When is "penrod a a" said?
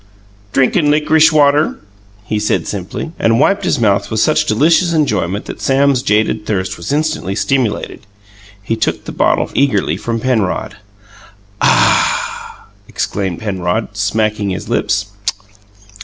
10.19-11.97